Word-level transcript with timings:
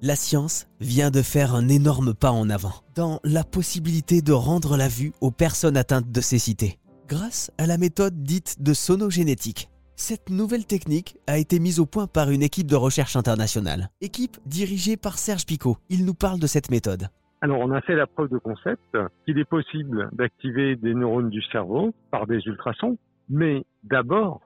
La 0.00 0.14
science 0.14 0.68
vient 0.78 1.10
de 1.10 1.22
faire 1.22 1.56
un 1.56 1.66
énorme 1.66 2.14
pas 2.14 2.30
en 2.30 2.50
avant 2.50 2.84
dans 2.94 3.18
la 3.24 3.42
possibilité 3.42 4.22
de 4.22 4.30
rendre 4.30 4.76
la 4.76 4.86
vue 4.86 5.10
aux 5.20 5.32
personnes 5.32 5.76
atteintes 5.76 6.12
de 6.12 6.20
cécité, 6.20 6.78
grâce 7.08 7.50
à 7.58 7.66
la 7.66 7.78
méthode 7.78 8.22
dite 8.22 8.62
de 8.62 8.74
sonogénétique. 8.74 9.68
Cette 9.96 10.30
nouvelle 10.30 10.66
technique 10.66 11.16
a 11.26 11.36
été 11.36 11.58
mise 11.58 11.80
au 11.80 11.86
point 11.86 12.06
par 12.06 12.30
une 12.30 12.44
équipe 12.44 12.68
de 12.68 12.76
recherche 12.76 13.16
internationale, 13.16 13.90
équipe 14.00 14.36
dirigée 14.46 14.96
par 14.96 15.18
Serge 15.18 15.44
Picot. 15.44 15.78
Il 15.90 16.04
nous 16.04 16.14
parle 16.14 16.38
de 16.38 16.46
cette 16.46 16.70
méthode. 16.70 17.08
Alors, 17.40 17.58
on 17.58 17.72
a 17.72 17.80
fait 17.80 17.96
la 17.96 18.06
preuve 18.06 18.30
de 18.30 18.38
concept 18.38 18.96
qu'il 19.24 19.36
est 19.36 19.44
possible 19.44 20.10
d'activer 20.12 20.76
des 20.76 20.94
neurones 20.94 21.30
du 21.30 21.42
cerveau 21.50 21.92
par 22.12 22.28
des 22.28 22.38
ultrasons, 22.46 22.98
mais 23.28 23.64
d'abord, 23.82 24.42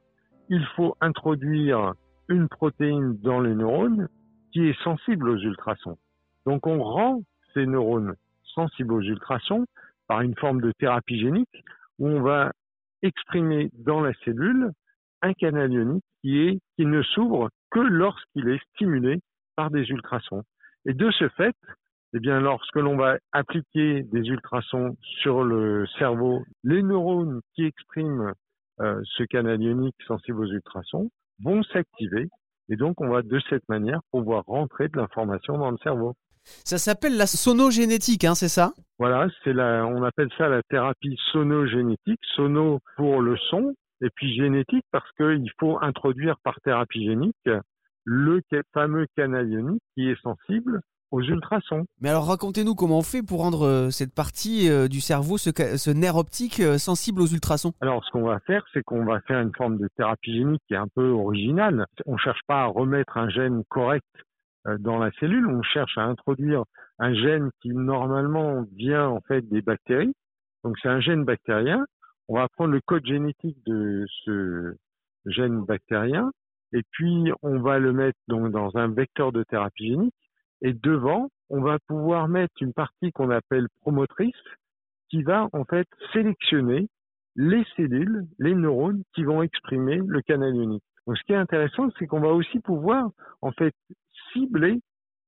il 0.49 0.67
faut 0.77 0.97
introduire 1.03 1.93
une 2.31 2.49
protéine 2.49 3.19
dans 3.23 3.41
les 3.41 3.55
neurones 3.55 4.09
qui 4.53 4.69
est 4.69 4.83
sensible 4.83 5.29
aux 5.29 5.39
ultrasons. 5.39 5.99
Donc, 6.47 6.67
on 6.67 6.83
rend 6.83 7.23
ces 7.55 7.67
neurones 7.67 8.15
sensibles 8.55 8.95
aux 8.95 9.03
ultrasons 9.03 9.67
par 10.09 10.21
une 10.21 10.37
forme 10.37 10.61
de 10.61 10.73
thérapie 10.73 11.19
génique 11.19 11.65
où 11.99 12.09
on 12.09 12.23
va 12.23 12.53
exprimer 13.03 13.71
dans 13.73 14.01
la 14.01 14.13
cellule 14.25 14.71
un 15.23 15.33
canal 15.35 15.73
ionique 15.73 16.05
qui, 16.23 16.61
ne 16.79 17.03
s'ouvre 17.03 17.51
que 17.71 17.81
lorsqu'il 17.81 18.49
est 18.49 18.63
stimulé 18.75 19.21
par 19.57 19.71
des 19.71 19.89
ultrasons. 19.89 20.43
Et 20.87 20.95
de 20.95 21.11
ce 21.13 21.29
fait, 21.31 21.57
eh 22.15 22.21
bien, 22.21 22.41
lorsque 22.41 22.77
l'on 22.77 22.97
va 22.97 23.19
appliquer 23.33 24.03
des 24.03 24.21
ultrasons 24.29 24.97
sur 25.01 25.45
le 25.45 25.87
cerveau, 25.99 26.45
les 26.63 26.83
neurones 26.83 27.41
qui 27.55 27.65
expriment 27.65 28.33
euh, 28.81 29.01
ce 29.17 29.23
canal 29.25 29.61
ionique 29.63 29.97
sensible 30.07 30.41
aux 30.41 30.53
ultrasons 30.53 31.11
vont 31.43 31.63
s'activer. 31.63 32.29
Et 32.69 32.77
donc, 32.77 33.01
on 33.01 33.09
va 33.09 33.23
de 33.23 33.41
cette 33.51 33.69
manière 33.69 34.01
pouvoir 34.11 34.45
rentrer 34.47 34.89
de 34.89 34.97
l'information 34.97 35.59
dans 35.59 35.71
le 35.71 35.79
cerveau. 35.83 36.15
Ça 36.65 36.79
s'appelle 36.79 37.17
la 37.17 37.27
sonogénétique, 37.27 38.25
hein, 38.25 38.35
c'est 38.35 38.49
ça? 38.49 38.73
Voilà, 38.99 39.29
c'est 39.45 39.53
la, 39.53 39.87
on 39.87 40.03
appelle 40.03 40.31
ça 40.37 40.49
la 40.49 40.63
thérapie 40.63 41.17
sonogénétique. 41.33 42.21
Sono 42.35 42.81
pour 42.97 43.21
le 43.21 43.37
son, 43.51 43.75
et 44.03 44.11
puis 44.15 44.35
génétique 44.35 44.85
parce 44.91 45.11
qu'il 45.13 45.51
faut 45.59 45.79
introduire 45.81 46.37
par 46.43 46.61
thérapie 46.61 47.07
génique 47.07 47.49
le 48.05 48.43
fameux 48.75 49.07
canal 49.17 49.49
ionique 49.49 49.83
qui 49.95 50.09
est 50.09 50.21
sensible 50.21 50.81
aux 51.13 51.23
ultrasons. 51.23 51.87
Mais 52.01 52.09
alors 52.09 52.27
racontez-nous 52.27 52.75
comment 52.75 52.99
on 52.99 53.03
fait 53.03 53.23
pour 53.23 53.41
rendre 53.41 53.67
euh, 53.67 53.91
cette 53.91 54.15
partie 54.15 54.69
euh, 54.69 54.89
du 54.89 55.01
cerveau, 55.01 55.39
ce, 55.39 55.91
nerf 55.91 56.17
optique 56.17 56.61
euh, 56.61 56.79
sensible 56.79 57.23
aux 57.23 57.27
ultrasons? 57.27 57.73
Alors 57.81 58.05
ce 58.05 58.11
qu'on 58.11 58.25
va 58.25 58.41
faire, 58.41 58.65
c'est 58.73 58.83
qu'on 58.83 59.05
va 59.05 59.21
faire 59.21 59.41
une 59.41 59.55
forme 59.55 59.79
de 59.79 59.89
thérapie 59.97 60.35
génique 60.35 60.63
qui 60.67 60.75
est 60.75 60.79
un 60.79 60.89
peu 60.89 61.11
originale. 61.11 61.87
On 62.07 62.15
ne 62.15 62.19
cherche 62.19 62.41
pas 62.49 62.63
à 62.63 62.67
remettre 62.67 63.17
un 63.17 63.29
gène 63.29 63.63
correct 63.69 64.05
dans 64.79 64.99
la 64.99 65.11
cellule, 65.19 65.49
on 65.49 65.63
cherche 65.63 65.99
à 65.99 66.03
introduire 66.03 66.63
un 67.01 67.13
gène 67.15 67.51
qui 67.61 67.71
normalement 67.71 68.65
vient 68.77 69.09
en 69.09 69.21
fait 69.21 69.43
des 69.49 69.61
bactéries. 69.61 70.15
Donc 70.63 70.77
c'est 70.81 70.89
un 70.89 71.01
gène 71.01 71.25
bactérien 71.25 71.85
on 72.29 72.37
va 72.37 72.49
prendre 72.49 72.73
le 72.73 72.81
code 72.81 73.05
génétique 73.05 73.59
de 73.67 74.07
ce 74.25 74.77
gène 75.27 75.65
bactérien 75.65 76.33
et 76.73 76.83
puis 76.91 77.31
on 77.43 77.61
va 77.61 77.79
le 77.79 77.93
mettre 77.93 78.19
donc 78.29 78.51
dans 78.51 78.77
un 78.77 78.89
vecteur 78.89 79.33
de 79.33 79.43
thérapie 79.43 79.89
génique 79.89 80.15
et 80.63 80.73
devant, 80.73 81.29
on 81.51 81.61
va 81.61 81.79
pouvoir 81.87 82.29
mettre 82.29 82.55
une 82.61 82.73
partie 82.73 83.13
qu'on 83.13 83.31
appelle 83.31 83.67
promotrice 83.81 84.33
qui 85.11 85.23
va 85.23 85.49
en 85.53 85.65
fait 85.65 85.87
sélectionner 86.13 86.89
les 87.37 87.65
cellules, 87.77 88.27
les 88.39 88.55
neurones 88.55 89.03
qui 89.15 89.25
vont 89.25 89.43
exprimer 89.43 90.01
le 90.07 90.23
canal 90.23 90.55
ionique. 90.55 90.85
Donc 91.07 91.19
ce 91.19 91.23
qui 91.25 91.33
est 91.33 91.37
intéressant, 91.37 91.89
c'est 91.99 92.07
qu'on 92.07 92.21
va 92.21 92.33
aussi 92.33 92.61
pouvoir 92.61 93.11
en 93.41 93.53
fait 93.53 93.75
cibler 94.33 94.81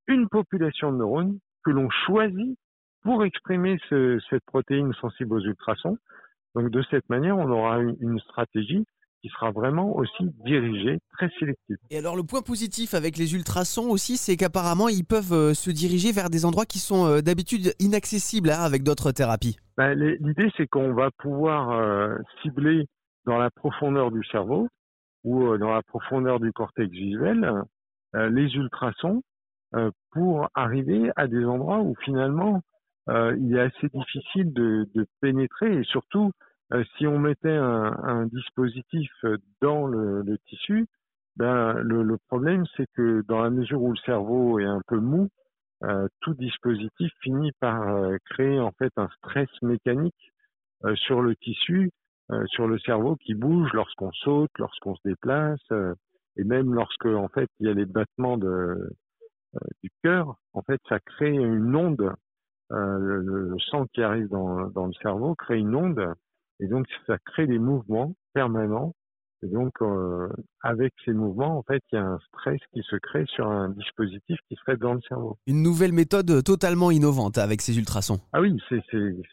une 0.06 0.28
population 0.28 0.92
de 0.92 0.98
neurones 0.98 1.38
que 1.64 1.70
l'on 1.70 1.90
choisit 2.06 2.56
pour 3.02 3.24
exprimer 3.24 3.78
cette 3.90 4.44
protéine 4.46 4.92
sensible 4.94 5.34
aux 5.34 5.40
ultrasons. 5.40 5.98
Donc 6.54 6.70
de 6.70 6.82
cette 6.90 7.08
manière, 7.08 7.36
on 7.36 7.50
aura 7.50 7.80
une 7.80 8.20
stratégie 8.20 8.86
qui 9.24 9.30
sera 9.30 9.50
vraiment 9.52 9.96
aussi 9.96 10.24
dirigée, 10.44 10.98
très 11.16 11.30
sélective. 11.40 11.78
Et 11.88 11.96
alors 11.96 12.14
le 12.14 12.24
point 12.24 12.42
positif 12.42 12.92
avec 12.92 13.16
les 13.16 13.34
ultrasons 13.34 13.88
aussi, 13.88 14.18
c'est 14.18 14.36
qu'apparemment 14.36 14.90
ils 14.90 15.06
peuvent 15.06 15.32
euh, 15.32 15.54
se 15.54 15.70
diriger 15.70 16.12
vers 16.12 16.28
des 16.28 16.44
endroits 16.44 16.66
qui 16.66 16.78
sont 16.78 17.06
euh, 17.06 17.20
d'habitude 17.22 17.72
inaccessibles 17.80 18.50
hein, 18.50 18.60
avec 18.60 18.82
d'autres 18.82 19.12
thérapies. 19.12 19.56
Ben, 19.78 19.94
l'idée 19.94 20.50
c'est 20.58 20.66
qu'on 20.66 20.92
va 20.92 21.08
pouvoir 21.10 21.70
euh, 21.70 22.18
cibler 22.42 22.84
dans 23.24 23.38
la 23.38 23.48
profondeur 23.50 24.10
du 24.10 24.22
cerveau 24.24 24.68
ou 25.24 25.56
dans 25.56 25.70
la 25.70 25.82
profondeur 25.82 26.38
du 26.38 26.52
cortex 26.52 26.92
visuel 26.92 27.50
les 28.12 28.54
ultrasons 28.54 29.22
pour 30.12 30.50
arriver 30.54 31.10
à 31.16 31.26
des 31.26 31.42
endroits 31.46 31.80
où 31.80 31.94
finalement 32.04 32.60
il 33.08 33.56
est 33.56 33.60
assez 33.60 33.88
difficile 33.88 34.52
de, 34.52 34.86
de 34.94 35.06
pénétrer 35.22 35.78
et 35.78 35.84
surtout 35.84 36.30
si 36.96 37.06
on 37.06 37.18
mettait 37.18 37.50
un, 37.50 37.96
un 38.02 38.26
dispositif 38.26 39.10
dans 39.60 39.86
le, 39.86 40.22
le 40.22 40.38
tissu, 40.46 40.86
ben, 41.36 41.74
le, 41.74 42.02
le 42.02 42.16
problème 42.28 42.64
c'est 42.76 42.86
que 42.94 43.22
dans 43.28 43.42
la 43.42 43.50
mesure 43.50 43.82
où 43.82 43.90
le 43.90 43.98
cerveau 43.98 44.58
est 44.58 44.64
un 44.64 44.80
peu 44.86 44.98
mou, 44.98 45.28
euh, 45.84 46.08
tout 46.20 46.34
dispositif 46.34 47.12
finit 47.20 47.52
par 47.60 47.88
euh, 47.88 48.16
créer 48.30 48.58
en 48.58 48.70
fait 48.72 48.92
un 48.96 49.08
stress 49.18 49.48
mécanique 49.60 50.32
euh, 50.84 50.94
sur 50.96 51.20
le 51.20 51.36
tissu, 51.36 51.90
sur 52.46 52.66
le 52.66 52.78
cerveau 52.78 53.16
qui 53.16 53.34
bouge 53.34 53.70
lorsqu'on 53.74 54.10
saute, 54.12 54.50
lorsqu'on 54.58 54.94
se 54.94 55.00
déplace, 55.04 55.60
et 56.38 56.44
même 56.44 56.72
lorsque 56.72 57.04
en 57.04 57.28
fait 57.28 57.50
il 57.60 57.66
y 57.66 57.70
a 57.70 57.74
les 57.74 57.84
battements 57.84 58.38
de, 58.38 58.90
du 59.82 59.90
cœur. 60.02 60.34
En 60.54 60.62
fait, 60.62 60.80
ça 60.88 61.00
crée 61.00 61.34
une 61.34 61.76
onde. 61.76 62.14
Le, 62.70 63.20
le, 63.20 63.58
sang 63.70 63.84
qui 63.92 64.02
arrive 64.02 64.28
dans, 64.28 64.68
dans 64.68 64.86
le 64.86 64.94
cerveau 64.94 65.34
crée 65.34 65.58
une 65.58 65.74
onde 65.74 66.14
et 66.60 66.66
donc, 66.66 66.86
ça 67.06 67.18
crée 67.24 67.46
des 67.46 67.58
mouvements 67.58 68.14
permanents. 68.32 68.94
Et 69.42 69.48
donc, 69.48 69.72
euh, 69.82 70.28
avec 70.62 70.94
ces 71.04 71.12
mouvements, 71.12 71.58
en 71.58 71.62
fait, 71.62 71.82
il 71.92 71.96
y 71.96 71.98
a 71.98 72.04
un 72.04 72.18
stress 72.28 72.58
qui 72.72 72.80
se 72.82 72.96
crée 72.96 73.26
sur 73.26 73.46
un 73.46 73.68
dispositif 73.68 74.38
qui 74.48 74.56
serait 74.56 74.78
dans 74.78 74.94
le 74.94 75.00
cerveau. 75.06 75.36
Une 75.46 75.62
nouvelle 75.62 75.92
méthode 75.92 76.42
totalement 76.44 76.90
innovante 76.90 77.36
avec 77.36 77.60
ces 77.60 77.76
ultrasons. 77.76 78.20
Ah 78.32 78.40
oui, 78.40 78.56
c'est 78.70 78.80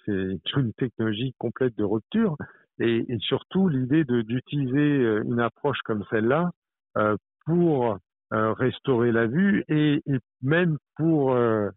une 0.08 0.74
technologie 0.78 1.34
complète 1.38 1.78
de 1.78 1.86
rupture. 1.86 2.36
Et, 2.80 3.06
et 3.08 3.20
surtout, 3.20 3.70
l'idée 3.70 4.04
d'utiliser 4.04 4.78
euh, 4.78 5.24
une 5.24 5.40
approche 5.40 5.80
comme 5.86 6.04
celle-là 6.10 6.50
euh, 6.98 7.16
pour 7.46 7.98
euh, 8.34 8.54
restaurer 8.54 9.12
la 9.12 9.28
vue 9.28 9.64
et, 9.68 10.02
et 10.06 10.20
même 10.42 10.78
pour 10.96 11.34
euh, 11.34 11.68
euh, 11.68 11.72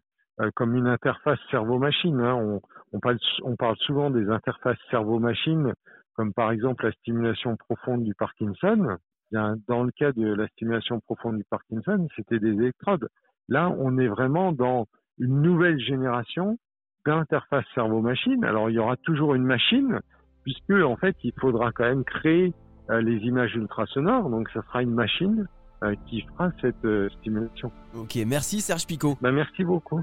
comme 0.55 0.75
une 0.75 0.87
interface 0.87 1.39
cerveau-machine. 1.49 2.19
Hein. 2.19 2.35
On, 2.35 2.61
on, 2.93 2.99
parle, 2.99 3.17
on, 3.43 3.55
parle, 3.55 3.75
souvent 3.77 4.09
des 4.09 4.29
interfaces 4.29 4.77
cerveau-machine, 4.91 5.73
comme 6.15 6.33
par 6.33 6.51
exemple 6.51 6.85
la 6.85 6.91
stimulation 6.93 7.55
profonde 7.57 8.03
du 8.03 8.13
Parkinson. 8.15 8.97
Dans 9.31 9.83
le 9.83 9.91
cas 9.91 10.11
de 10.11 10.33
la 10.33 10.47
stimulation 10.49 10.99
profonde 11.01 11.37
du 11.37 11.43
Parkinson, 11.49 12.07
c'était 12.15 12.39
des 12.39 12.53
électrodes. 12.53 13.07
Là, 13.49 13.69
on 13.77 13.97
est 13.97 14.07
vraiment 14.07 14.51
dans 14.51 14.87
une 15.17 15.41
nouvelle 15.41 15.79
génération 15.79 16.57
d'interface 17.05 17.65
cerveau-machine. 17.73 18.43
Alors, 18.45 18.69
il 18.69 18.73
y 18.73 18.79
aura 18.79 18.97
toujours 18.97 19.35
une 19.35 19.43
machine, 19.43 19.99
puisque 20.43 20.71
en 20.71 20.95
fait, 20.95 21.15
il 21.23 21.33
faudra 21.39 21.71
quand 21.71 21.83
même 21.83 22.03
créer 22.03 22.53
euh, 22.89 23.01
les 23.01 23.17
images 23.25 23.55
ultrasonores. 23.55 24.29
Donc, 24.29 24.49
ça 24.49 24.61
sera 24.63 24.81
une 24.81 24.93
machine 24.93 25.47
euh, 25.83 25.95
qui 26.07 26.21
fera 26.21 26.51
cette 26.61 27.11
stimulation. 27.19 27.71
Ok, 27.93 28.17
merci 28.25 28.61
Serge 28.61 28.87
Picot. 28.87 29.17
Ben, 29.21 29.31
merci 29.31 29.63
beaucoup. 29.63 30.01